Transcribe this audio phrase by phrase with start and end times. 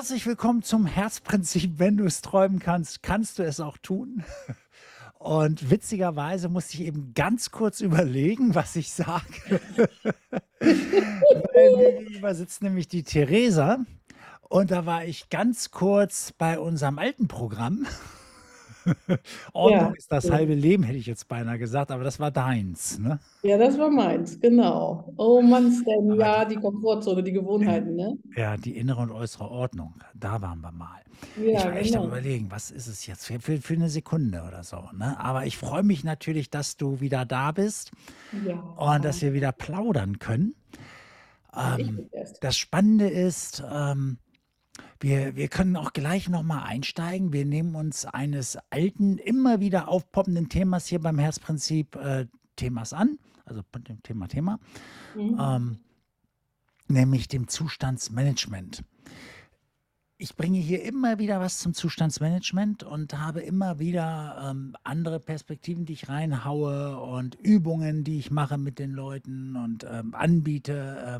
[0.00, 1.72] Herzlich willkommen zum Herzprinzip.
[1.76, 4.24] Wenn du es träumen kannst, kannst du es auch tun.
[5.18, 9.60] Und witzigerweise musste ich eben ganz kurz überlegen, was ich sage.
[10.58, 13.84] Mir gegenüber sitzt nämlich die Theresa.
[14.48, 17.86] Und da war ich ganz kurz bei unserem alten Programm.
[19.52, 22.98] Ordnung Ja, ist das halbe Leben, hätte ich jetzt beinahe gesagt, aber das war deins,
[22.98, 23.20] ne?
[23.42, 25.12] Ja, das war meins, genau.
[25.18, 28.18] Oh Mann, Stan, Aber ja, die, Komfortzone, die Gewohnheiten, ne?
[28.36, 31.02] ja, die innere und äußere Ordnung, da waren wir mal.
[31.50, 32.06] Ich Ja, war echt am genau.
[32.06, 35.18] Überlegen, was ist es jetzt für, für, für eine Sekunde oder so, ne?
[35.18, 37.90] Aber ich freue mich natürlich, dass du wieder da bist
[38.76, 40.54] und dass Ja, wir wieder plaudern können.
[41.74, 42.40] ich Ähm, bin erst.
[42.40, 44.18] das Spannende ist, ähm,
[45.00, 47.32] wir, wir können auch gleich nochmal einsteigen.
[47.32, 53.18] Wir nehmen uns eines alten, immer wieder aufpoppenden Themas hier beim Herzprinzip äh, Themas an,
[53.46, 54.58] also dem Thema Thema,
[55.16, 55.38] Mhm.
[55.40, 55.78] ähm,
[56.88, 58.84] nämlich dem Zustandsmanagement.
[60.18, 65.86] Ich bringe hier immer wieder was zum Zustandsmanagement und habe immer wieder ähm, andere Perspektiven,
[65.86, 71.18] die ich reinhaue und Übungen, die ich mache mit den Leuten und ähm, anbiete.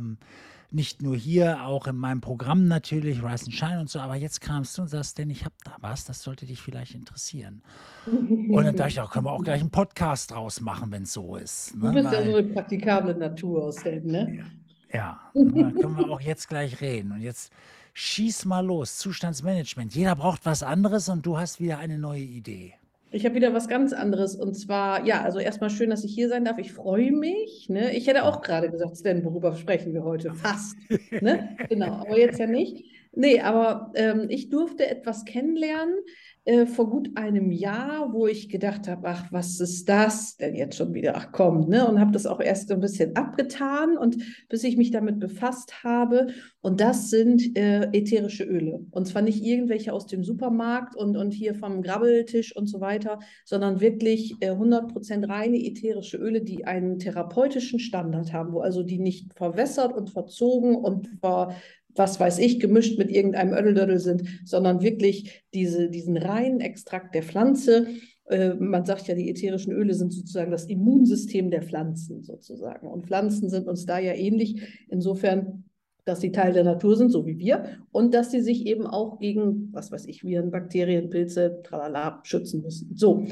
[0.72, 3.98] Nicht nur hier, auch in meinem Programm natürlich, Rise and Shine und so.
[3.98, 6.94] Aber jetzt kamst du und sagst, denn ich habe da was, das sollte dich vielleicht
[6.94, 7.62] interessieren.
[8.06, 11.12] Und dann dachte ich auch, können wir auch gleich einen Podcast draus machen, wenn es
[11.12, 11.74] so ist.
[11.74, 11.92] Du Ne?
[11.92, 14.32] bist ja so Weil, eine praktikable Natur aus dem, ne?
[14.38, 14.44] ja,
[14.92, 17.12] ja, dann können wir auch jetzt gleich reden.
[17.12, 17.52] Und jetzt
[17.92, 18.98] schieß mal los.
[18.98, 19.94] Zustandsmanagement.
[19.94, 22.74] Jeder braucht was anderes und du hast wieder eine neue Idee.
[23.12, 26.28] Ich habe wieder was ganz anderes und zwar, ja, also erstmal schön, dass ich hier
[26.28, 26.58] sein darf.
[26.58, 27.92] Ich freue mich, ne?
[27.96, 30.32] Ich hätte auch gerade gesagt, Stan, worüber sprechen wir heute?
[30.32, 30.76] Fast,
[31.20, 31.56] ne?
[31.68, 32.84] Genau, aber jetzt ja nicht.
[33.12, 35.96] Nee, aber ähm, ich durfte etwas kennenlernen
[36.44, 40.76] äh, vor gut einem Jahr, wo ich gedacht habe, ach, was ist das denn jetzt
[40.76, 41.14] schon wieder?
[41.16, 41.86] Ach komm, ne?
[41.86, 44.16] Und habe das auch erst so ein bisschen abgetan und
[44.48, 46.28] bis ich mich damit befasst habe.
[46.62, 48.86] Und das sind äh, ätherische Öle.
[48.90, 53.18] Und zwar nicht irgendwelche aus dem Supermarkt und, und hier vom Grabbeltisch und so weiter,
[53.44, 58.98] sondern wirklich äh, 100% reine ätherische Öle, die einen therapeutischen Standard haben, wo also die
[58.98, 61.54] nicht verwässert und verzogen und ver,
[61.94, 67.22] was weiß ich, gemischt mit irgendeinem Ödeldödel sind, sondern wirklich diese, diesen reinen Extrakt der
[67.22, 67.86] Pflanze.
[68.28, 72.86] Äh, man sagt ja, die ätherischen Öle sind sozusagen das Immunsystem der Pflanzen sozusagen.
[72.86, 74.86] Und Pflanzen sind uns da ja ähnlich.
[74.88, 75.64] Insofern
[76.04, 79.18] dass sie Teil der Natur sind, so wie wir, und dass sie sich eben auch
[79.18, 82.96] gegen, was weiß ich, Viren, Bakterien, Pilze, tralala, schützen müssen.
[82.96, 83.24] So.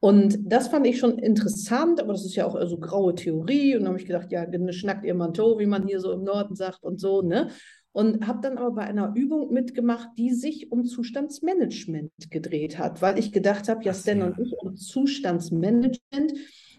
[0.00, 3.76] Und das fand ich schon interessant, aber das ist ja auch so graue Theorie.
[3.76, 6.24] Und dann habe ich gedacht, ja, ne, schnackt ihr Manteau, wie man hier so im
[6.24, 7.50] Norden sagt und so, ne?
[7.92, 13.18] Und habe dann aber bei einer Übung mitgemacht, die sich um Zustandsmanagement gedreht hat, weil
[13.18, 16.32] ich gedacht habe, ja, Stan und ich um Zustandsmanagement.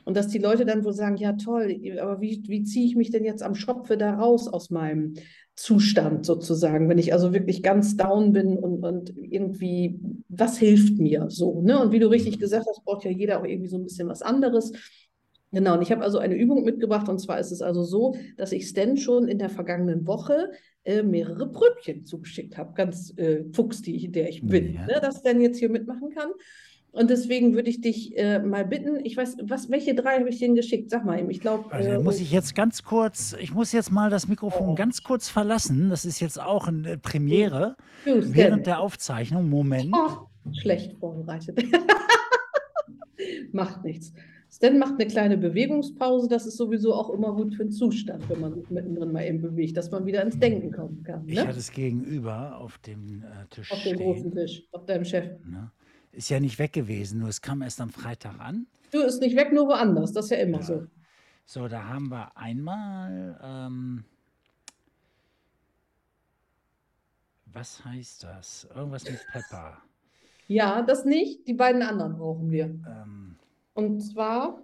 [0.06, 3.09] Und dass die Leute dann wohl sagen, ja toll, aber wie, wie ziehe ich mich
[3.12, 5.13] denn jetzt am Schopfe da raus aus meinem
[5.56, 11.28] Zustand sozusagen, wenn ich also wirklich ganz down bin und, und irgendwie, was hilft mir
[11.30, 11.80] so, ne?
[11.80, 12.40] Und wie du richtig Mhm.
[12.40, 14.72] gesagt hast, braucht ja jeder auch irgendwie so ein bisschen was anderes.
[15.53, 18.51] Genau, und ich habe also eine Übung mitgebracht und zwar ist es also so, dass
[18.51, 20.51] ich Stan schon in der vergangenen Woche
[20.83, 24.85] äh, mehrere Pröbchen zugeschickt habe, ganz äh, fuchs, die, der ich bin, Ja.
[24.87, 24.99] ne?
[24.99, 26.31] dass Stan jetzt hier mitmachen kann.
[26.91, 30.39] Und deswegen würde ich dich äh, mal bitten, ich weiß, was, welche drei habe ich
[30.39, 30.91] denn geschickt?
[30.91, 33.91] Sag mal eben, ich glaube, Also äh, muss ich jetzt ganz kurz, ich muss jetzt
[33.91, 35.89] mal das Mikrofon oh, ganz kurz verlassen.
[35.89, 39.49] Das ist jetzt auch eine Premiere du, Stan, während der Aufzeichnung.
[39.49, 39.91] Moment.
[39.95, 41.63] oh, schlecht vorbereitet.
[43.51, 44.13] Macht nichts.
[44.55, 46.27] Stan macht eine kleine Bewegungspause.
[46.27, 49.41] Das ist sowieso auch immer gut für den Zustand, wenn man sich mittendrin mal eben
[49.41, 51.27] bewegt, dass man wieder ins Denken kommen kann.
[51.27, 51.47] Ich Ne?
[51.47, 54.31] hatte es gegenüber auf dem äh, Tisch Auf dem großen.
[54.31, 55.25] Tisch, auf deinem Chef.
[55.43, 55.71] Ne?
[56.11, 58.67] Ist ja nicht weg gewesen, nur es kam erst am Freitag an.
[58.91, 60.11] Du ist nicht weg, nur woanders.
[60.13, 60.73] Das ist ja immer so.
[60.73, 60.87] Ja.
[61.45, 64.05] So, da haben wir einmal, ähm,
[67.47, 68.67] was heißt das?
[68.75, 69.79] Irgendwas mit Pepper.
[70.47, 71.47] Ja, das nicht.
[71.47, 72.65] Die beiden anderen brauchen wir.
[72.65, 73.35] Ähm,
[73.73, 74.59] Und zwar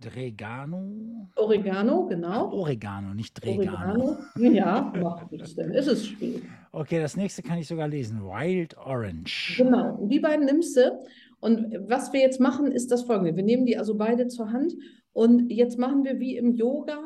[0.00, 1.28] Dregano.
[1.36, 2.52] Oregano, Ah, genau.
[2.52, 4.16] Oregano, nicht Dregano.
[4.34, 4.52] Oregano.
[4.54, 5.70] Ja, macht nichts denn.
[5.72, 6.42] Es ist spät.
[6.72, 8.20] Okay, das nächste kann ich sogar lesen.
[8.22, 9.54] Wild Orange.
[9.58, 9.94] Genau.
[9.96, 11.04] Und die beiden nimmst du.
[11.40, 13.36] Und was wir jetzt machen, ist das folgende.
[13.36, 14.74] Wir nehmen die also beide zur Hand
[15.12, 16.98] und jetzt machen wir wie im Yoga,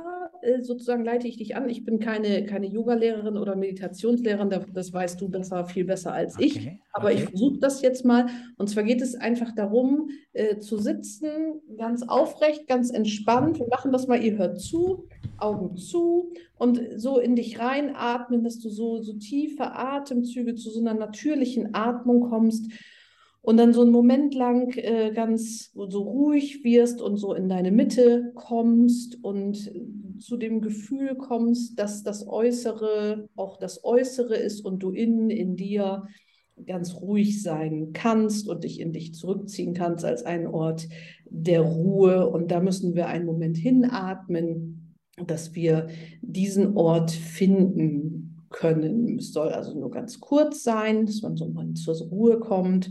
[0.61, 1.69] sozusagen leite ich dich an.
[1.69, 6.57] Ich bin keine, keine Yoga-Lehrerin oder Meditationslehrerin, das, weißt du besser, viel besser als ich.
[6.57, 7.31] Okay, Aber ich okay.
[7.31, 8.27] versuche das jetzt mal.
[8.57, 13.59] Und zwar geht es einfach darum, äh, zu sitzen, ganz aufrecht, ganz entspannt.
[13.59, 18.59] Wir machen das mal, ihr hört zu, Augen zu und so in dich reinatmen, dass
[18.59, 22.71] du so, so tiefe Atemzüge zu so einer natürlichen Atmung kommst.
[23.47, 27.71] Und dann so einen Moment lang äh, ganz so ruhig wirst und so in deine
[27.71, 29.73] Mitte kommst und
[30.19, 35.55] zu dem Gefühl kommst, dass das Äußere auch das Äußere ist und du innen in
[35.55, 36.09] dir
[36.67, 40.89] ganz ruhig sein kannst und dich in dich zurückziehen kannst als einen Ort
[41.27, 42.29] der Ruhe.
[42.29, 45.87] Und da müssen wir einen Moment hinatmen, dass wir
[46.21, 49.21] diesen Ort finden können.
[49.21, 52.91] Es soll also nur ganz kurz sein, dass man so mal zur Ruhe kommt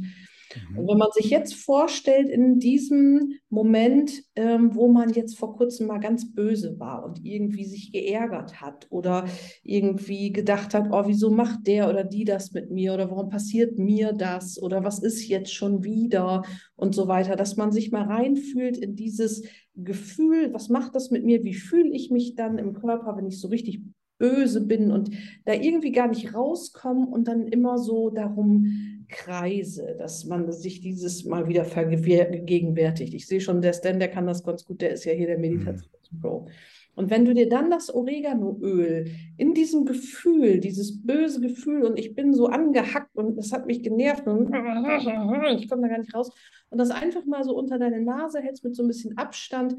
[0.70, 0.80] Mhm.
[0.80, 5.88] Und wenn man sich jetzt vorstellt, in diesem Moment, ähm, wo man jetzt vor kurzem
[5.88, 9.26] mal ganz böse war und irgendwie sich geärgert hat oder
[9.64, 13.78] irgendwie gedacht hat, oh, wieso macht der oder die das mit mir oder warum passiert
[13.78, 16.44] mir das oder was ist jetzt schon wieder
[16.76, 19.44] und so weiter, dass man sich mal reinfühlt in dieses
[19.76, 23.40] Gefühl, was macht das mit mir, wie fühle ich mich dann im Körper, wenn ich
[23.40, 23.82] so richtig
[24.18, 25.12] böse bin und
[25.46, 31.26] da irgendwie gar nicht rauskomme und dann immer so darum kreise, dass man sich dieses
[31.26, 33.14] mal wieder vergegenwärtigt.
[33.14, 35.38] Ich sehe schon, der Stan, der kann das ganz gut, der ist ja hier der
[35.38, 36.42] Meditationspro.
[36.42, 36.52] Mhm.
[36.96, 42.16] Und wenn du dir dann das Oreganoöl in diesem Gefühl, dieses böse Gefühl und ich
[42.16, 44.48] bin so angehackt und das hat mich genervt und
[45.60, 46.32] ich komme da gar nicht raus
[46.70, 49.76] und das einfach mal so unter deine Nase hältst mit so ein bisschen Abstand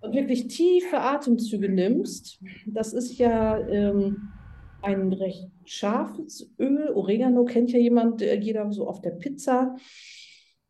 [0.00, 4.28] und wirklich tiefe Atemzüge nimmst, das ist ja ähm,
[4.82, 6.90] ein recht scharfes Öl.
[6.94, 9.76] Oregano kennt ja jemand, äh, jeder so auf der Pizza.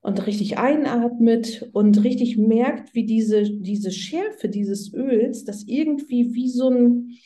[0.01, 6.49] Und richtig einatmet und richtig merkt, wie diese, diese Schärfe dieses Öls, das irgendwie wie
[6.49, 7.19] so ein,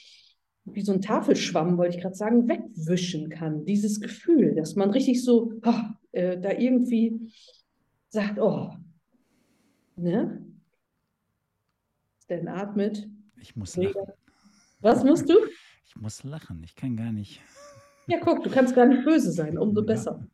[0.64, 3.66] wie so ein Tafelschwamm, wollte ich gerade sagen, wegwischen kann.
[3.66, 5.74] Dieses Gefühl, dass man richtig so oh,
[6.12, 7.30] äh, da irgendwie
[8.08, 8.70] sagt, oh,
[9.96, 10.46] ne?
[12.28, 13.08] Dann atmet.
[13.40, 14.12] Ich muss lachen.
[14.80, 15.34] Was musst du?
[15.90, 16.62] Ich muss lachen.
[16.64, 17.40] Ich kann gar nicht.
[18.06, 20.24] Ja, guck, du kannst gar nicht böse sein, umso besser.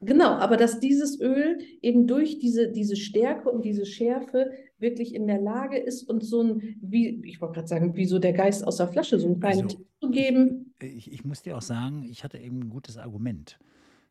[0.00, 5.26] Genau, aber dass dieses Öl eben durch diese, diese Stärke und diese Schärfe wirklich in
[5.26, 8.64] der Lage ist und so ein, wie, ich wollte gerade sagen, wie so der Geist
[8.64, 10.74] aus der Flasche, so einen kleinen also, Tipp zu geben.
[10.80, 13.58] Ich, ich, muss dir auch sagen, ich hatte eben ein gutes Argument.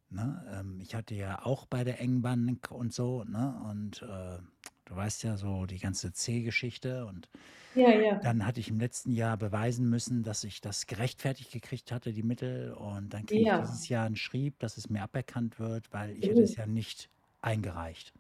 [0.10, 0.44] Ne?
[0.60, 3.62] Ähm, ich hatte ja auch bei der Engbank und so, ne?
[3.72, 4.40] und äh,
[4.86, 7.28] du weißt ja so die ganze C-Geschichte und
[7.76, 8.16] ja, ja.
[8.16, 12.24] Dann hatte ich im letzten Jahr beweisen müssen, dass ich das gerechtfertigt gekriegt hatte, die
[12.24, 12.74] Mittel.
[12.74, 16.30] Und dann kriege ich dieses Jahr ein Schrieb, dass es mir aberkannt wird, weil ich
[16.30, 17.10] hätte es ja nicht
[17.42, 18.14] eingereicht.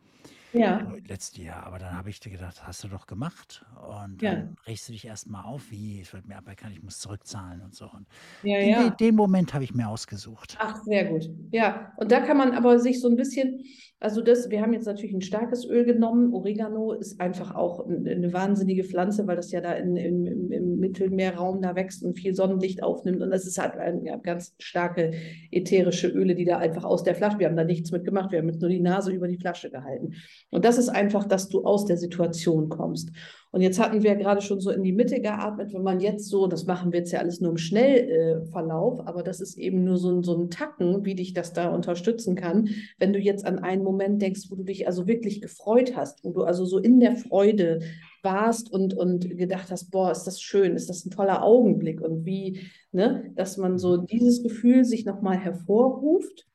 [0.60, 0.80] Ja.
[0.96, 1.66] Äh, letztes Jahr.
[1.66, 3.66] Aber dann habe ich dir gedacht, hast du doch gemacht.
[4.04, 4.32] Und Ja.
[4.36, 7.76] dann regst du dich erstmal auf, wie, es wird mir aberkannt, ich muss zurückzahlen und
[7.76, 7.86] so.
[7.86, 8.08] Und
[8.42, 8.90] Ja, den, ja.
[8.92, 10.56] den Moment habe ich mir ausgesucht.
[10.60, 11.30] Ach, sehr gut.
[11.52, 13.64] Ja, und da kann man aber sich so ein bisschen,
[14.00, 16.34] also das, wir haben jetzt natürlich ein starkes Öl genommen.
[16.34, 20.75] Oregano ist einfach auch eine wahnsinnige Pflanze, weil das ja da in, in, im, im
[20.96, 23.22] Mittelmeerraum da wächst und viel Sonnenlicht aufnimmt.
[23.22, 25.14] Und das ist halt ein, ja, ganz starke
[25.52, 28.48] ätherische Öle, die da einfach aus der Flasche, wir haben da nichts mitgemacht, wir haben
[28.48, 30.14] nur die Nase über die Flasche gehalten.
[30.50, 33.12] Und das ist einfach, dass du aus der Situation kommst.
[33.56, 36.46] Und jetzt hatten wir gerade schon so in die Mitte geatmet, wenn man jetzt so,
[36.46, 40.12] das machen wir jetzt ja alles nur im Schnellverlauf, aber das ist eben nur so,
[40.12, 42.68] ein, so ein Tacken, wie dich das da unterstützen kann,
[43.00, 46.32] wenn du jetzt an einen Moment denkst, wo du dich also wirklich gefreut hast, wo
[46.32, 47.80] du also so in der Freude
[48.24, 52.26] warst und, und gedacht hast, boah, ist das schön, ist das ein toller Augenblick und
[52.26, 52.60] wie,
[52.92, 56.46] ne, dass man so dieses Gefühl sich nochmal hervorruft.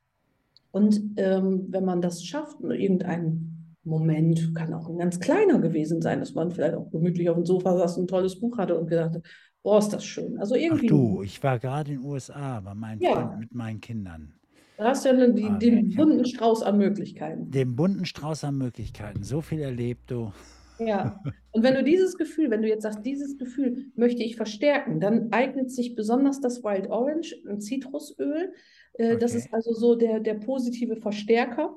[0.70, 3.49] Und ähm, wenn man das schafft, irgendeinen
[3.90, 7.44] Moment, kann auch ein ganz kleiner gewesen sein, dass man vielleicht auch gemütlich auf dem
[7.44, 9.22] Sofa saß und ein tolles Buch hatte und gedacht hat,
[9.62, 10.38] boah, ist das schön.
[10.38, 10.86] Also irgendwie.
[10.86, 13.36] Ach du, ich war gerade in den USA bei meinen ja.
[13.38, 14.34] mit meinen Kindern.
[14.78, 17.50] Da hast du ja die, ah, den bunten Strauß an Möglichkeiten.
[17.50, 19.22] Den bunten Strauß an Möglichkeiten.
[19.22, 20.32] So viel erlebt, du.
[20.78, 21.20] Ja,
[21.52, 25.32] und wenn du dieses Gefühl, wenn du jetzt sagst, dieses Gefühl möchte ich verstärken, dann
[25.32, 28.54] eignet sich besonders das Wild Orange, ein Zitrusöl.
[28.94, 29.18] Äh, okay.
[29.18, 31.76] Das ist also so der, der positive Verstärker.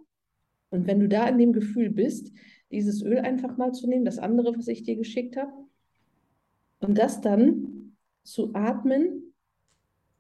[0.74, 2.32] Und wenn du da in dem Gefühl bist,
[2.72, 5.52] dieses Öl einfach mal zu nehmen, das andere, was ich dir geschickt habe,
[6.80, 9.36] und das dann zu atmen,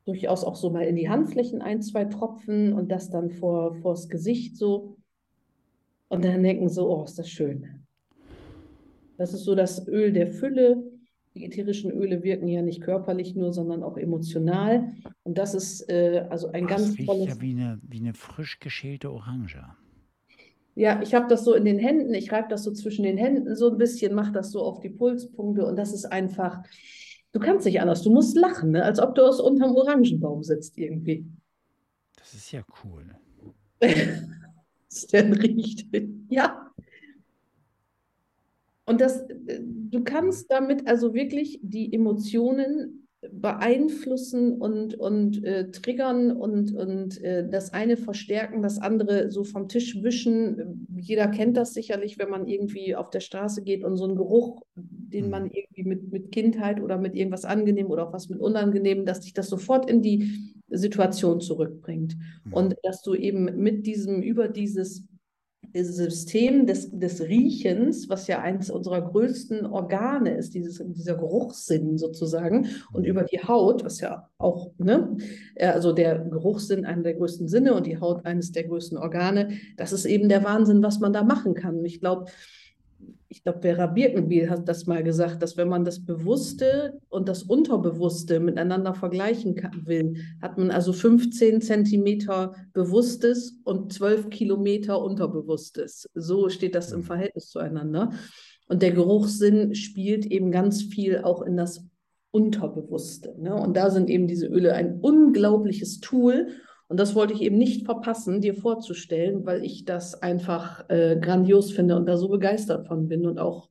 [0.06, 4.10] durchaus auch so mal in die Handflächen ein, zwei Tropfen und das dann vor vors
[4.10, 4.98] Gesicht so.
[6.08, 7.84] Und dann denken so, oh, ist das schön.
[9.18, 10.84] Das ist so das Öl der Fülle.
[11.34, 14.94] Die ätherischen Öle wirken ja nicht körperlich nur, sondern auch emotional.
[15.24, 17.28] Und das ist äh, also ein das ganz riecht tolles.
[17.28, 19.66] ja wie eine, wie eine frisch geschälte Orange.
[20.76, 23.56] Ja, ich habe das so in den Händen, ich reibe das so zwischen den Händen
[23.56, 26.64] so ein bisschen, mache das so auf die Pulspunkte und das ist einfach,
[27.32, 28.84] du kannst nicht anders, du musst lachen, ne?
[28.84, 31.26] als ob du aus unterm Orangenbaum sitzt irgendwie.
[32.16, 33.16] Das ist ja cool.
[33.80, 35.88] das denn riecht.
[36.30, 36.72] Ja.
[38.86, 46.74] Und das, du kannst damit also wirklich die Emotionen beeinflussen und, und äh, triggern und,
[46.74, 50.88] und äh, das eine verstärken, das andere so vom Tisch wischen.
[50.96, 54.62] Jeder kennt das sicherlich, wenn man irgendwie auf der Straße geht und so einen Geruch,
[54.76, 59.06] den man irgendwie mit, mit Kindheit oder mit irgendwas angenehm oder auch was mit unangenehm,
[59.06, 62.16] dass dich das sofort in die Situation zurückbringt.
[62.46, 62.54] Mhm.
[62.54, 65.04] Und dass du eben mit diesem, über dieses
[65.74, 72.68] System des, des Riechens, was ja eines unserer größten Organe ist, dieses, dieser Geruchssinn sozusagen,
[72.92, 75.18] und über die Haut, was ja auch, ne,
[75.60, 79.94] also der Geruchssinn einer der größten Sinne und die Haut eines der größten Organe, das
[79.94, 81.80] ist eben der Wahnsinn, was man da machen kann.
[81.80, 82.26] Und ich glaube,
[83.34, 87.42] ich glaube, Vera Birkenbiel hat das mal gesagt, dass wenn man das Bewusste und das
[87.42, 96.08] Unterbewusste miteinander vergleichen kann, will, hat man also 15 Zentimeter Bewusstes und 12 Kilometer Unterbewusstes.
[96.14, 97.06] So steht das im Mhm.
[97.06, 98.12] Verhältnis zueinander.
[98.68, 101.84] Und der Geruchssinn spielt eben ganz viel auch in das
[102.30, 103.34] Unterbewusste.
[103.40, 103.56] Ne?
[103.56, 106.50] Und da sind eben diese Öle ein unglaubliches Tool.
[106.88, 111.72] Und das wollte ich eben nicht verpassen, dir vorzustellen, weil ich das einfach äh, grandios
[111.72, 113.70] finde und da so begeistert von bin und auch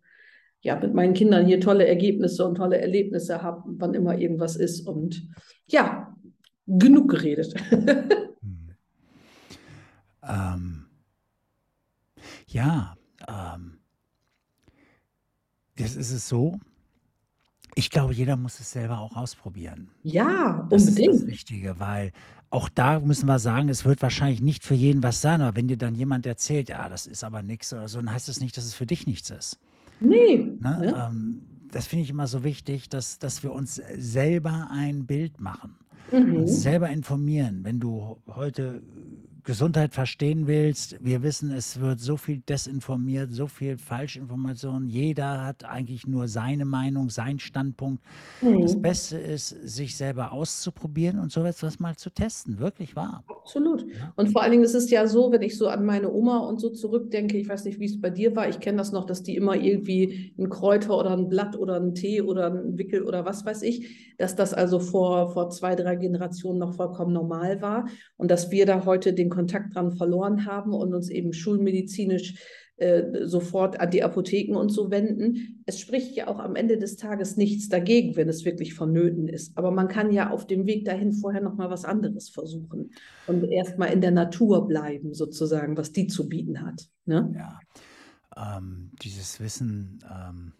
[0.62, 4.86] ja, mit meinen Kindern hier tolle Ergebnisse und tolle Erlebnisse habe, wann immer irgendwas ist.
[4.86, 5.28] Und
[5.66, 6.16] ja,
[6.66, 7.54] genug geredet.
[8.40, 8.70] Mhm.
[10.22, 10.86] Ähm,
[12.46, 12.94] ja,
[13.28, 13.78] ähm,
[15.76, 16.58] das ist es so.
[17.74, 19.90] Ich glaube, jeder muss es selber auch ausprobieren.
[20.02, 21.26] ja, Das ist das unbedingt.
[21.26, 22.12] Wichtige, weil
[22.52, 25.68] auch da müssen wir sagen, es wird wahrscheinlich nicht für jeden was sein, aber wenn
[25.68, 28.56] dir dann jemand erzählt, ja, das ist aber nichts oder so, dann heißt das nicht,
[28.56, 29.58] dass es für dich nichts ist.
[30.00, 30.36] Nee.
[30.36, 30.54] Ne?
[30.60, 31.08] Ne?
[31.08, 35.76] Ähm, das finde ich immer so wichtig, dass, dass wir uns selber ein Bild machen,
[36.12, 36.36] Mhm.
[36.36, 37.60] uns selber informieren.
[37.62, 38.82] Wenn du heute
[39.44, 44.86] Gesundheit verstehen willst, wir wissen, es wird so viel desinformiert, so viel Falschinformation.
[44.86, 48.04] Jeder hat eigentlich nur seine Meinung, seinen Standpunkt.
[48.56, 48.82] Das Mhm.
[48.82, 52.58] Beste ist, sich selber auszuprobieren und so etwas mal zu testen.
[52.58, 53.24] Wirklich wahr.
[53.28, 53.82] Absolut.
[53.88, 54.12] Ja.
[54.16, 56.60] Und vor allen Dingen ist es ja so, wenn ich so an meine Oma und
[56.60, 59.22] so zurückdenke, ich weiß nicht, wie es bei dir war, ich kenne das noch, dass
[59.22, 63.24] die immer irgendwie ein Kräuter oder ein Blatt oder ein Tee oder ein Wickel oder
[63.24, 67.86] was weiß ich, dass das also vor, vor zwei, drei Generationen noch vollkommen normal war
[68.16, 72.34] und dass wir da heute den Kontakt dran verloren haben und uns eben schulmedizinisch
[72.76, 75.62] äh, sofort an die Apotheken und so wenden.
[75.66, 79.56] Es spricht ja auch am Ende des Tages nichts dagegen, wenn es wirklich vonnöten ist.
[79.56, 82.90] Aber man kann ja auf dem Weg dahin vorher noch mal was anderes versuchen
[83.26, 86.88] und erstmal in der Natur bleiben, sozusagen, was die zu bieten hat.
[87.04, 87.32] Ne?
[87.36, 87.60] Ja,
[88.36, 90.52] ähm, dieses Wissen, ähm,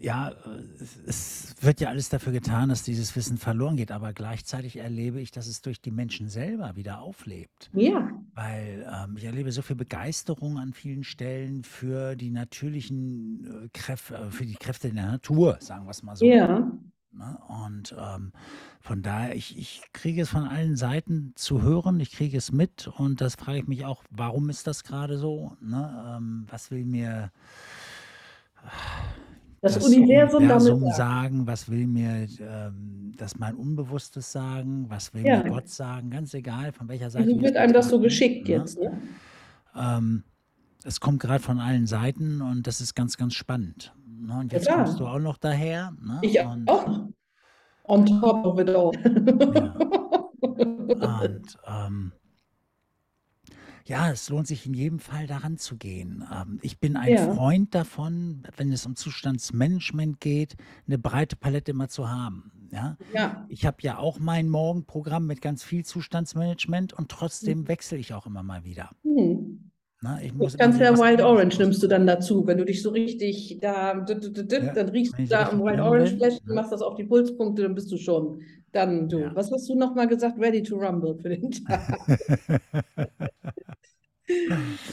[0.00, 0.32] ja,
[0.80, 5.20] es, es wird ja alles dafür getan, dass dieses Wissen verloren geht, aber gleichzeitig erlebe
[5.20, 7.70] ich, dass es durch die Menschen selber wieder auflebt.
[7.72, 13.68] Ja, Weil ähm, ich erlebe so viel Begeisterung an vielen Stellen für die natürlichen äh,
[13.72, 16.26] Kräfte, äh, für die Kräfte in der Natur, sagen wir es mal so.
[16.26, 16.70] ja,
[17.16, 17.38] Ne?
[17.46, 18.32] Und ähm,
[18.80, 22.88] von daher, ich, ich kriege es von allen Seiten zu hören, ich kriege es mit
[22.88, 25.56] und das frage ich mich auch, warum ist das gerade so?
[25.60, 26.16] Ne?
[26.16, 27.30] Ähm, was will mir
[29.64, 30.94] das, das Universum damit Universum sagen.
[30.94, 31.46] sagen?
[31.46, 34.86] Was will mir ähm, das mein Unbewusstes sagen?
[34.88, 35.42] Was will Ja.
[35.42, 36.10] mir Gott sagen?
[36.10, 38.54] Ganz egal, von welcher Seite wir wird einem das so geschickt ne?
[38.54, 38.78] jetzt?
[38.78, 38.96] Ne?
[39.76, 40.24] Ähm,
[40.84, 43.94] es kommt gerade von allen Seiten und das ist ganz, ganz spannend.
[44.06, 44.38] Ne?
[44.38, 44.84] Und jetzt Total.
[44.84, 45.92] kommst du auch noch daher.
[46.02, 46.18] Ne?
[46.22, 47.08] Ich und, auch.
[47.84, 48.92] On top of it all.
[49.42, 49.74] Ja.
[51.24, 52.12] Und ähm,
[53.86, 56.24] ja, es lohnt sich in jedem Fall daran zu gehen.
[56.32, 57.34] Ähm, ich bin ein Ja.
[57.34, 62.52] Freund davon, wenn es um Zustandsmanagement geht, eine breite Palette immer zu haben.
[62.72, 62.96] Ja?
[63.12, 68.14] Ja, Ich habe ja auch mein Morgenprogramm mit ganz viel Zustandsmanagement und trotzdem wechsle ich
[68.14, 68.90] auch immer mal wieder.
[69.04, 69.70] hm.
[70.00, 70.20] Ne?
[70.24, 71.88] Ich Das muss immer ganze wieder was Wild anderes Orange nimmst du ausprobieren.
[71.88, 72.46] dann dazu.
[72.46, 74.04] Wenn du dich so richtig da,
[74.58, 76.40] Ja, dann riechst wenn du ich da am richtig Wild drin Orange bin.
[76.44, 76.54] Ne?
[76.54, 78.40] machst das auf die Pulspunkte, dann bist du schon.
[78.74, 79.20] Dann du.
[79.20, 79.36] Ja.
[79.36, 80.38] Was hast du nochmal gesagt?
[80.38, 81.98] Ready to rumble für den Tag.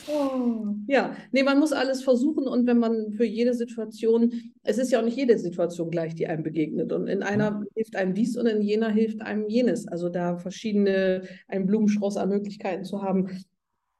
[0.09, 4.33] Oh, ja, nee, man muss alles versuchen und wenn man für jede Situation,
[4.63, 7.95] es ist ja auch nicht jede Situation gleich, die einem begegnet und in einer hilft
[7.95, 9.87] einem dies und in jener hilft einem jenes.
[9.87, 13.29] Also da verschiedene, einen Blumenstrauß an Möglichkeiten zu haben,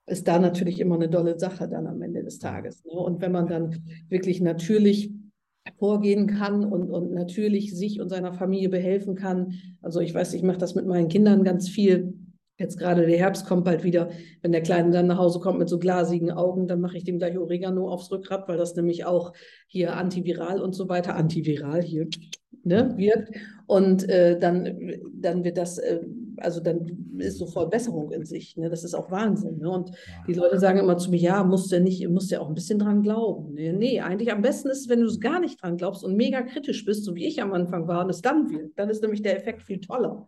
[0.06, 2.84] ist da natürlich immer eine dolle Sache dann am Ende des Tages.
[2.84, 2.92] Ne?
[2.92, 5.12] Und wenn man dann wirklich natürlich
[5.82, 9.54] vorgehen kann und, und natürlich sich und seiner Familie behelfen kann.
[9.82, 12.14] Also ich weiß, ich mache das mit meinen Kindern ganz viel.
[12.60, 14.12] Jetzt gerade der Herbst kommt bald wieder.
[14.44, 17.18] Wenn der Kleine dann nach Hause kommt mit so glasigen Augen, dann mache ich dem
[17.18, 19.34] gleich Oregano aufs Rückgrat, weil das nämlich auch
[19.66, 22.08] hier antiviral und so weiter, antiviral hier
[22.64, 23.36] ne, wirkt.
[23.66, 24.78] Und äh, dann,
[25.16, 26.02] dann wird das äh,
[26.44, 28.58] also dann ist sofort Besserung in sich.
[28.58, 28.70] Ne?
[28.70, 29.60] Das ist auch Wahnsinn.
[29.60, 29.70] Ne?
[29.70, 29.92] Und
[30.28, 32.56] die Leute sagen immer zu mir, ja, musst du ja nicht, musst ja auch ein
[32.56, 33.54] bisschen dran glauben.
[33.54, 36.16] Nee, nee, eigentlich am besten ist es, wenn du es gar nicht dran glaubst und
[36.16, 38.78] mega kritisch bist, so wie ich am Anfang war, und es dann wirkt.
[38.78, 40.28] Dann ist nämlich der Effekt viel toller.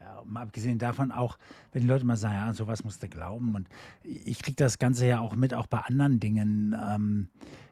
[0.00, 1.38] Ja, mal abgesehen davon auch,
[1.72, 3.54] wenn die Leute mal sagen, ja, sowas musst du glauben.
[3.54, 3.68] Und
[4.02, 7.28] ich kriege das Ganze ja auch mit, auch bei anderen Dingen, ähm,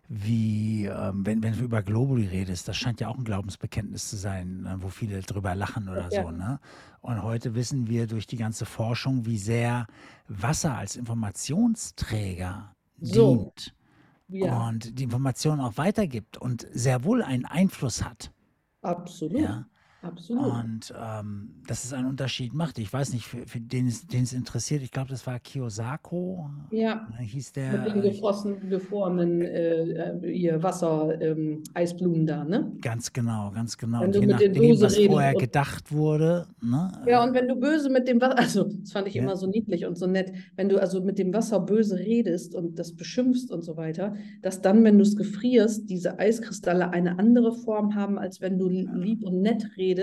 [0.08, 4.16] wie ähm, wenn, wenn du über Globuli redest, das scheint ja auch ein Glaubensbekenntnis zu
[4.16, 6.24] sein, äh, wo viele drüber lachen oder Ja.
[6.24, 6.30] so.
[6.30, 6.60] Ne?
[7.00, 9.86] Und heute wissen wir durch die ganze Forschung, wie sehr
[10.28, 13.52] Wasser als Informationsträger So.
[13.54, 13.74] dient
[14.28, 18.32] Ja, und die Informationen auch weitergibt und sehr wohl einen Einfluss hat.
[18.82, 19.42] absolut.
[19.42, 19.66] Ja.
[20.04, 20.44] Absolut.
[20.44, 22.78] Und ähm, dass es einen Unterschied macht.
[22.78, 26.50] Ich weiß nicht, für, für den, es, den es interessiert, ich glaube, das war Kiyosako,
[26.70, 27.84] Ja, ne, hieß mit der.
[27.84, 32.72] den äh, gefrossen, gefrorenen äh, äh, hier Wasser, ähm, Eisblumen da, ne?
[32.82, 34.00] Ganz genau, ganz genau.
[34.00, 36.92] Wenn Und du je mit den nachdem, Böse was redest vorher gedacht wurde, ne?
[37.06, 39.22] Ja, äh, und wenn du böse mit dem Wasser, also das fand ich Ja.
[39.22, 42.78] immer so niedlich und so nett, wenn du also mit dem Wasser böse redest und
[42.78, 47.52] das beschimpfst und so weiter, dass dann, wenn du es gefrierst, diese Eiskristalle eine andere
[47.52, 49.93] Form haben, als wenn du lieb und nett redest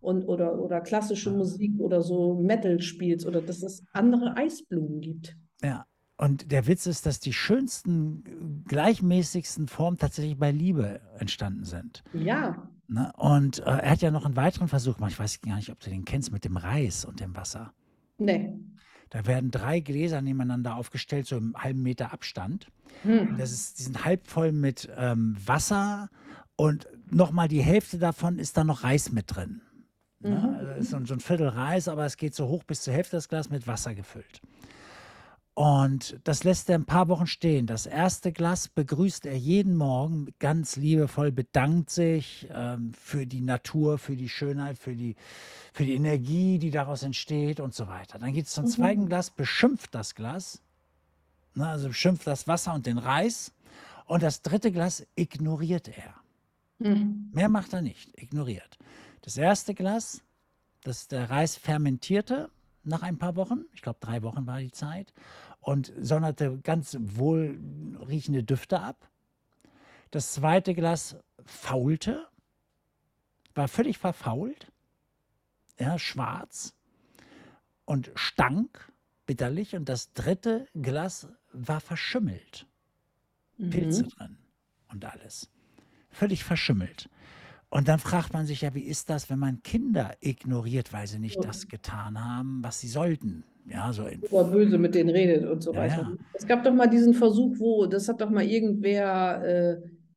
[0.00, 1.30] und oder, oder klassische.
[1.30, 5.36] Musik oder so Metal spielst oder dass es andere Eisblumen gibt.
[5.62, 5.86] ja.
[6.16, 12.04] Und der Witz ist, dass die schönsten, gleichmäßigsten Formen tatsächlich bei Liebe entstanden sind.
[12.12, 13.12] Ja, Ne?
[13.16, 15.12] Und äh, er hat ja noch einen weiteren Versuch gemacht.
[15.12, 17.72] Ich weiß gar nicht, ob du den kennst, mit dem Reis und dem Wasser.
[18.18, 18.58] ne.
[19.10, 22.66] Da werden drei Gläser nebeneinander aufgestellt, so im halben Meter Abstand.
[23.02, 23.36] Hm.
[23.38, 26.08] Das ist, die sind halb voll mit ähm, Wasser
[26.56, 29.60] und nochmal die Hälfte davon ist da noch Reis mit drin.
[30.20, 30.30] Ne?
[30.30, 30.54] Mhm.
[30.56, 32.94] Also ist so, ein- so ein Viertel Reis, aber es geht so hoch bis zur
[32.94, 34.40] Hälfte das Glas mit Wasser gefüllt.
[35.56, 37.66] Und das lässt er ein paar Wochen stehen.
[37.68, 43.98] Das erste Glas begrüßt er jeden Morgen ganz liebevoll, bedankt sich ähm, für die Natur,
[43.98, 45.14] für die Schönheit, für die,
[45.72, 48.18] für die Energie, die daraus entsteht und so weiter.
[48.18, 48.68] Dann geht es zum Mhm.
[48.70, 50.60] zweiten Glas, beschimpft das Glas,
[51.54, 53.52] ne, also beschimpft das Wasser und den Reis.
[54.06, 56.14] Und das dritte Glas ignoriert er.
[56.80, 57.30] Hm.
[57.32, 58.78] Mehr macht er nicht, ignoriert.
[59.22, 60.22] Das erste Glas,
[60.82, 62.50] das der Reis fermentierte
[62.82, 65.12] nach ein paar Wochen, ich glaube drei Wochen war die Zeit,
[65.60, 67.58] und sonderte ganz wohl
[68.06, 69.10] riechende Düfte ab.
[70.10, 71.16] Das zweite Glas
[71.46, 72.28] faulte,
[73.54, 74.70] war völlig verfault,
[75.78, 76.74] ja, schwarz
[77.84, 78.92] und stank
[79.26, 79.74] bitterlich.
[79.74, 82.66] Und das dritte Glas war verschimmelt.
[83.70, 84.08] Pilze Mhm.
[84.08, 84.38] drin
[84.88, 85.50] und alles.
[86.14, 87.08] Völlig verschimmelt.
[87.70, 91.18] Und dann fragt man sich ja, wie ist das, wenn man Kinder ignoriert, weil sie
[91.18, 91.48] nicht Ja.
[91.48, 93.42] das getan haben, was sie sollten?
[93.66, 96.02] Ja, so in, Oder böse mit denen redet und so Ja, weiter.
[96.02, 96.12] ja.
[96.34, 99.76] Es gab doch mal diesen Versuch, wo, das hat doch mal irgendwer äh,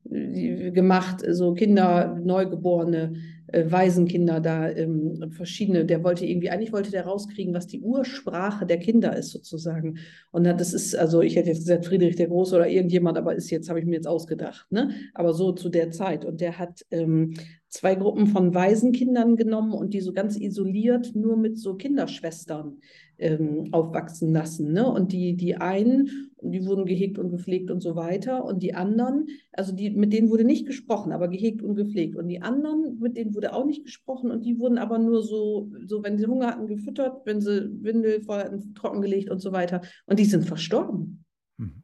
[0.09, 3.15] gemacht, so Kinder, Neugeborene,
[3.47, 8.65] äh, Waisenkinder da, ähm, verschiedene, der wollte irgendwie, eigentlich wollte der rauskriegen, was die Ursprache
[8.65, 9.99] der Kinder ist sozusagen.
[10.31, 13.49] Und das ist, also ich hätte jetzt gesagt Friedrich der Große oder irgendjemand, aber ist
[13.49, 14.91] jetzt, habe ich mir jetzt ausgedacht, ne?
[15.13, 16.25] Aber so zu der Zeit.
[16.25, 17.35] Und der hat ähm,
[17.69, 22.79] zwei Gruppen von Waisenkindern genommen und die so ganz isoliert nur mit so Kinderschwestern
[23.19, 24.71] ähm, aufwachsen lassen.
[24.71, 24.89] Ne?
[24.89, 28.45] Und die, die einen, die wurden gehegt und gepflegt und so weiter.
[28.45, 32.15] Und die anderen, also die, mit denen wurde nicht gesprochen, aber gehegt und gepflegt.
[32.15, 35.71] Und die anderen, mit denen wurde auch nicht gesprochen und die wurden aber nur so,
[35.85, 39.81] so wenn sie Hunger hatten, gefüttert, wenn sie Windel voll hatten, trockengelegt und so weiter.
[40.05, 41.25] Und die sind verstorben.
[41.57, 41.83] Mhm.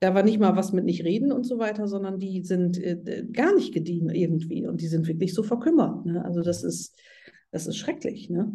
[0.00, 3.26] Da war nicht mal was mit nicht reden und so weiter, sondern die sind äh,
[3.32, 6.04] gar nicht gediehen irgendwie und die sind wirklich so verkümmert.
[6.04, 6.22] Ne?
[6.24, 6.98] Also das ist,
[7.52, 8.28] das ist schrecklich.
[8.28, 8.52] Ne?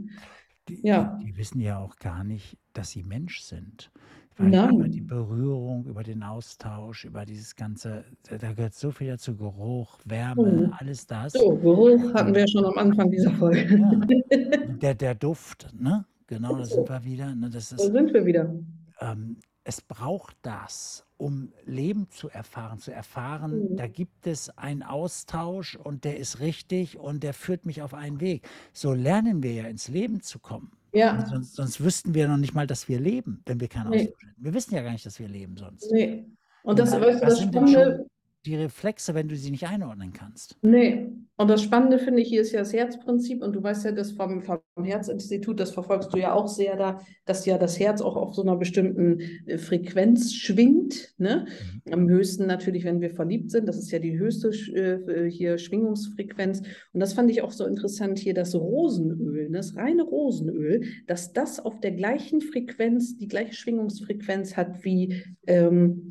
[0.69, 1.17] Die, Ja.
[1.21, 3.91] die, wissen ja auch gar nicht, dass sie Mensch sind.
[4.37, 4.91] Weil über Nein.
[4.91, 9.99] die Berührung, über den Austausch, über dieses ganze, da da gehört so viel dazu, Geruch,
[10.05, 10.73] Wärme, Mhm.
[10.77, 11.33] alles das.
[11.33, 13.77] So, Geruch hatten wir schon am Anfang dieser Folge.
[13.77, 13.91] Ja.
[14.81, 16.05] Der, der Duft, ne?
[16.27, 17.35] Genau, da sind wir wieder.
[17.35, 17.49] Ne?
[17.49, 18.53] Das Da ist, sind wir wieder.
[19.01, 19.35] ähm,
[19.69, 23.77] es braucht das, um Leben zu erfahren, zu erfahren, Mhm.
[23.77, 28.19] da gibt es einen Austausch und der ist richtig und der führt mich auf einen
[28.19, 28.47] Weg.
[28.73, 30.71] So lernen wir ja ins Leben zu kommen.
[30.91, 33.97] Ja, Sonst, sonst wüssten wir noch nicht mal, dass wir leben, wenn wir keinen Nee.
[34.07, 34.43] Austausch hätten.
[34.43, 35.91] Wir wissen ja gar nicht, dass wir leben sonst.
[35.91, 36.25] nee.
[36.63, 38.07] Und das, weißt du, was das sind Spannende, schon
[38.45, 40.57] die Reflexe, wenn du sie nicht einordnen kannst?
[40.61, 43.93] Nee, und das Spannende finde ich, hier ist ja das Herzprinzip und du weißt ja,
[43.93, 48.01] das vom, vom Herzinstitut, das verfolgst du ja auch sehr da, dass ja das Herz
[48.01, 51.45] auch auf so einer bestimmten äh, Frequenz schwingt, ne?
[51.85, 51.93] Mhm.
[51.93, 55.57] Am höchsten natürlich, wenn wir verliebt sind, das ist ja die höchste Sch- äh, hier
[55.57, 59.57] Schwingungsfrequenz und das fand ich auch so interessant hier, das Rosenöl, ne?
[59.59, 66.09] das reine Rosenöl, dass das auf der gleichen Frequenz, die gleiche Schwingungsfrequenz hat wie ähm,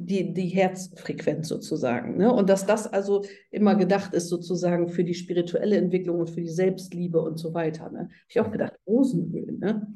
[0.00, 2.16] die, die Herzfrequenz sozusagen.
[2.16, 2.32] Ne?
[2.32, 6.48] Und dass das also immer gedacht ist sozusagen für die spirituelle Entwicklung und für die
[6.48, 7.90] Selbstliebe und so weiter.
[7.90, 8.00] Ne?
[8.00, 9.58] Habe ich auch gedacht, Rosenöl.
[9.58, 9.86] Ne?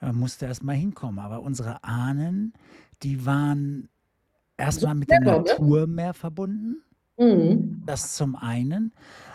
[0.00, 1.18] Da musste erst mal hinkommen.
[1.18, 2.52] Aber unsere Ahnen,
[3.02, 3.88] die waren
[4.56, 5.26] erstmal mit der ne?
[5.26, 6.82] Natur mehr verbunden.
[7.18, 7.82] Mhm.
[7.86, 8.92] Das zum einen,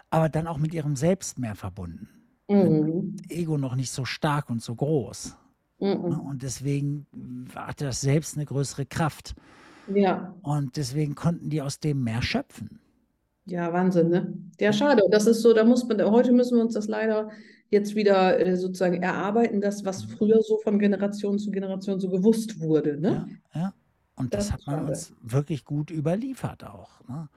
[0.10, 2.08] aber dann auch mit ihrem Selbst mehr verbunden.
[2.48, 3.18] Mhm.
[3.30, 5.36] Ego noch nicht so stark und so groß.
[5.80, 6.20] Mhm.
[6.20, 7.08] Und deswegen
[7.56, 9.36] hatte das Selbst eine größere Kraft.
[9.88, 10.36] Ja.
[10.42, 12.80] Und deswegen konnten die aus dem mehr schöpfen.
[13.46, 14.34] Ja, Wahnsinn, ne?
[14.60, 15.04] Ja, schade.
[15.12, 17.30] Das ist so, da muss man, heute müssen wir uns das leider
[17.70, 20.12] jetzt wieder äh, sozusagen erarbeiten, das, was mhm.
[20.12, 23.28] früher so von Generation zu Generation so gewusst wurde, ne?
[23.54, 23.74] Ja, ja.
[24.16, 24.88] Und das, das hat man schade.
[24.90, 27.02] uns wirklich gut überliefert auch.
[27.08, 27.30] Ne?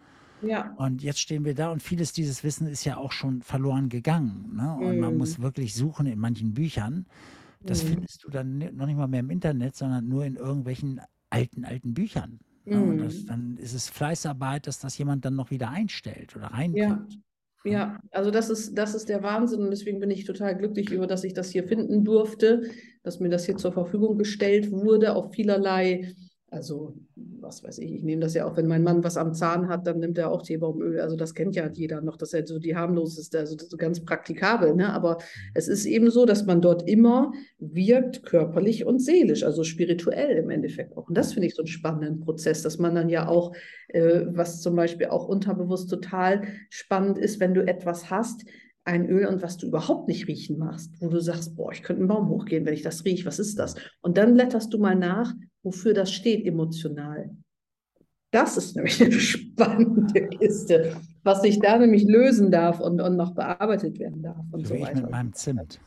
[0.43, 0.75] Ja.
[0.77, 4.53] Und jetzt stehen wir da und vieles dieses Wissen ist ja auch schon verloren gegangen.
[4.55, 4.75] Ne?
[4.75, 5.01] Und mm.
[5.01, 7.07] man muss wirklich suchen in manchen Büchern.
[7.63, 7.87] Das mm.
[7.87, 11.95] findest du dann noch nicht mal mehr im Internet, sondern nur in irgendwelchen alten, alten
[11.95, 12.41] Büchern.
[12.65, 13.27] Ja, und das, mhm.
[13.27, 17.21] dann ist es Fleißarbeit, dass das jemand dann noch wieder einstellt oder reinbringt.
[17.65, 17.71] Ja.
[17.71, 21.07] ja, also das ist, das ist der Wahnsinn und deswegen bin ich total glücklich über,
[21.07, 22.69] dass ich das hier finden durfte,
[23.05, 26.13] dass mir das hier zur Verfügung gestellt wurde auf vielerlei
[26.49, 29.69] also, was weiß ich, ich nehme das ja auch, wenn mein Mann was am Zahn
[29.69, 31.01] hat, dann nimmt er auch Teebaumöl.
[31.01, 34.05] Also, das kennt ja jeder noch, das ist halt so die harmloseste, also so ganz
[34.05, 34.75] praktikabel.
[34.75, 34.93] Ne?
[34.93, 35.51] Aber mhm.
[35.55, 40.51] es ist eben so, dass man dort immer wirkt, körperlich und seelisch, also spirituell im
[40.51, 41.09] Endeffekt auch.
[41.09, 43.53] Und das finde ich so einen spannenden Prozess, dass man dann ja auch,
[43.89, 48.45] äh, was zum Beispiel auch unterbewusst total spannend ist, wenn du etwas hast,
[48.87, 52.01] ein Öl und was du überhaupt nicht riechen machst, wo du sagst, boah, ich könnte
[52.01, 53.75] einen Baum hochgehen, wenn ich das rieche, was ist das?
[54.01, 55.35] Und dann blätterst du mal nach,
[55.67, 57.37] wofür das steht emotional.
[58.31, 63.35] Das ist nämlich eine spannende Kiste, was sich da nämlich lösen darf und, und noch
[63.35, 65.03] bearbeitet werden darf und so, so weiter.
[65.03, 65.81] mit meinem Zimt.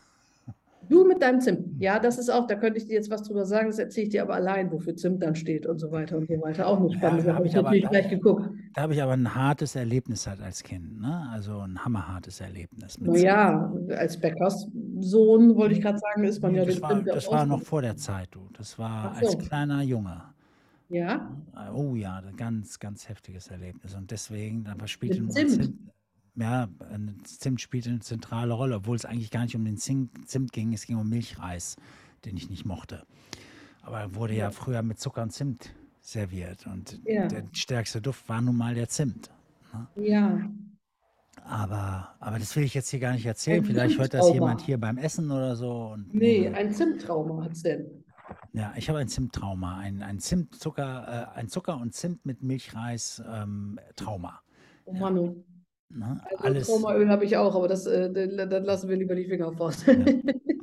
[0.88, 1.80] Du mit deinem Zimt.
[1.80, 4.10] Ja, das ist auch, da könnte ich dir jetzt was drüber sagen, das erzähle ich
[4.10, 6.68] dir aber allein, wofür Zimt dann steht und so weiter und so weiter.
[6.68, 7.46] Auch eine spannende ja, Sache.
[7.46, 8.50] Ich habe natürlich aber, gleich geguckt.
[8.74, 11.28] Da habe ich aber ein hartes Erlebnis halt als Kind, ne?
[11.32, 13.00] Also ein hammerhartes Erlebnis.
[13.00, 17.62] Naja, als Bäckerssohn, wollte ich gerade sagen, ist man ja das war, Das war noch
[17.62, 18.48] vor der Zeit, du.
[18.54, 19.28] Das war so.
[19.28, 20.24] als kleiner Junge.
[20.90, 21.30] Ja.
[21.76, 23.94] Oh ja, ein ganz, ganz heftiges Erlebnis.
[23.96, 25.74] Und deswegen, da spielte nur Zimt
[26.40, 26.68] ja,
[27.24, 30.86] Zimt spielt eine zentrale Rolle, obwohl es eigentlich gar nicht um den Zimt ging, es
[30.86, 31.76] ging um Milchreis,
[32.26, 33.06] den ich nicht mochte.
[33.82, 37.28] Aber er wurde ja, ja früher mit Zucker und Zimt serviert und ja.
[37.28, 39.30] der stärkste Duft war nun mal der Zimt.
[39.74, 39.88] Ne?
[39.96, 40.50] Ja.
[41.46, 43.60] Aber, aber das will ich jetzt hier gar nicht erzählen.
[43.60, 45.92] Ein Vielleicht hört das jemand hier beim Essen oder so.
[45.94, 48.04] Und, nee, ein Zimttrauma hat es denn.
[48.54, 53.24] Ja, ich habe ein Zimttrauma, ein, ein Zimtzucker, äh, ein Zucker und Zimt mit Milchreis
[53.28, 54.42] ähm, Trauma.
[54.86, 55.44] Oh Manu.
[55.90, 56.22] Ne?
[56.30, 56.68] Also Alles.
[56.68, 59.78] Traumaöl habe ich auch, aber das, äh, das lassen wir lieber die Finger fort.
[59.88, 59.96] Ja.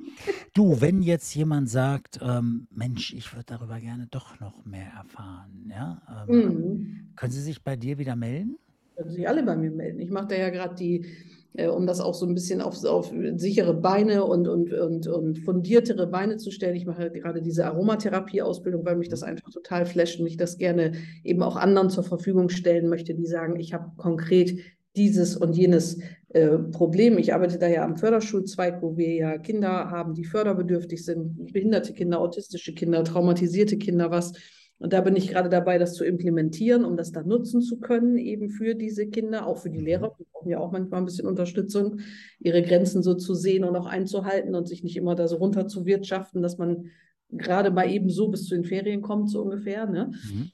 [0.54, 5.70] Du, wenn jetzt jemand sagt, ähm, Mensch, ich würde darüber gerne doch noch mehr erfahren,
[5.70, 7.12] ja, ähm, mhm.
[7.16, 8.56] können Sie sich bei dir wieder melden?
[8.96, 10.00] Können sich alle bei mir melden.
[10.00, 11.04] Ich mache da ja gerade die,
[11.52, 15.38] äh, um das auch so ein bisschen auf, auf sichere Beine und, und, und, und
[15.40, 16.76] fundiertere Beine zu stellen.
[16.76, 20.92] Ich mache gerade diese Aromatherapie-Ausbildung, weil mich das einfach total flasht und ich das gerne
[21.24, 24.58] eben auch anderen zur Verfügung stellen möchte, die sagen, ich habe konkret
[24.96, 25.98] dieses und jenes
[26.30, 27.18] äh, Problem.
[27.18, 31.92] Ich arbeite da ja am Förderschulzweig, wo wir ja Kinder haben, die förderbedürftig sind, behinderte
[31.92, 34.32] Kinder, autistische Kinder, traumatisierte Kinder, was.
[34.78, 38.18] Und da bin ich gerade dabei, das zu implementieren, um das dann nutzen zu können,
[38.18, 40.14] eben für diese Kinder, auch für die Lehrer.
[40.18, 42.00] Die brauchen ja auch manchmal ein bisschen Unterstützung,
[42.40, 45.66] ihre Grenzen so zu sehen und auch einzuhalten und sich nicht immer da so runter
[45.66, 46.90] zu wirtschaften, dass man
[47.30, 49.86] gerade mal eben so bis zu den Ferien kommt, so ungefähr.
[49.86, 50.12] Ne?
[50.12, 50.50] Mhm.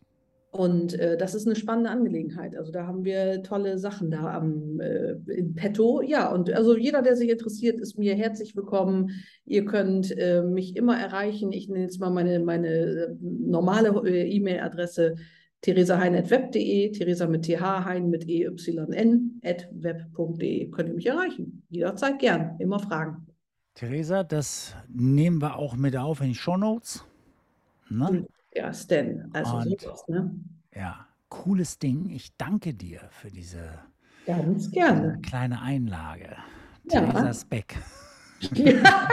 [0.53, 2.55] Und äh, das ist eine spannende Angelegenheit.
[2.59, 6.03] Also da haben wir tolle Sachen da am äh, in petto.
[6.03, 9.25] Ja, und also jeder, der sich interessiert, ist mir herzlich willkommen.
[9.47, 11.53] Ihr könnt äh, mich immer erreichen.
[11.53, 15.15] Ich nenne jetzt mal meine, meine äh, normale äh, E-Mail-Adresse
[15.62, 20.71] theresahein.web.de, Theresa mit th, hein mit eyn, at web.de.
[20.71, 21.62] Könnt ihr mich erreichen.
[21.71, 22.57] Jederzeit gern.
[22.59, 23.27] Immer Fragen.
[23.73, 27.07] Theresa, das nehmen wir auch mit auf in die Show Notes.
[27.88, 28.27] Ne?
[28.55, 30.35] Ja, Stan, also Und sowas, ne?
[30.75, 32.11] ja, cooles Ding.
[32.11, 33.79] Ich danke dir für diese
[34.27, 35.19] Ganz gerne.
[35.23, 36.37] kleine Einlage.
[36.91, 37.01] Ja.
[37.01, 37.77] Theresas Beck.
[38.55, 39.09] Ja.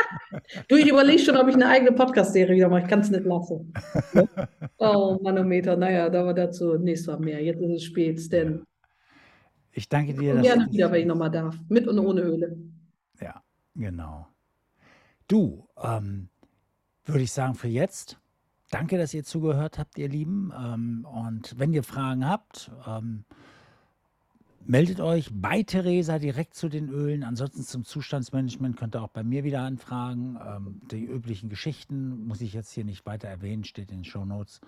[0.67, 2.81] Du, ich überlege schon, ob ich eine eigene Podcast-Serie wieder mache.
[2.81, 3.73] Ich kann es nicht lassen.
[4.81, 5.75] Oh, Manometer.
[5.75, 7.43] Naja, da war dazu nächstes Mal mehr.
[7.43, 8.63] Jetzt ist es spät, Stan.
[9.71, 10.35] Ich danke dir.
[10.35, 11.55] dass Gerne wieder, wenn ich nochmal darf.
[11.67, 12.57] Mit und ohne Höhle.
[13.21, 13.43] Ja,
[13.75, 14.25] genau.
[15.27, 16.29] Du, ähm,
[17.05, 18.17] würde ich sagen, für jetzt
[18.69, 20.53] Danke, dass ihr zugehört habt, ihr Lieben.
[20.55, 23.25] Ähm, und wenn ihr Fragen habt, ähm,
[24.65, 27.23] meldet euch bei Theresa direkt zu den Ölen.
[27.23, 30.37] Ansonsten zum Zustandsmanagement könnt ihr auch bei mir wieder anfragen.
[30.45, 34.25] Ähm, die üblichen Geschichten muss ich jetzt hier nicht weiter erwähnen, steht in den Show
[34.25, 34.61] Notes.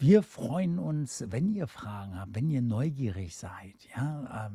[0.00, 3.76] Wir freuen uns, wenn ihr Fragen habt, wenn ihr neugierig seid.
[3.94, 4.50] Ja,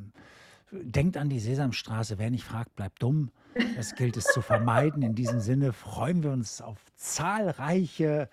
[0.71, 2.17] denkt an die Sesamstraße.
[2.17, 3.31] Wer nicht fragt, bleibt dumm.
[3.75, 5.01] Das gilt es zu vermeiden.
[5.01, 8.29] In diesem Sinne freuen wir uns auf zahlreiche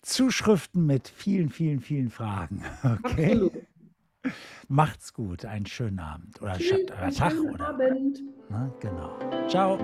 [0.00, 2.62] Zuschriften mit vielen, vielen, vielen Fragen.
[3.04, 3.32] Okay?
[3.32, 3.52] Absolut.
[4.68, 5.44] Macht's gut.
[5.44, 8.22] Einen schönen Abend oder Tschüss, Tag einen schönen oder Abend.
[8.48, 9.18] na, genau.
[9.48, 9.78] Ciao.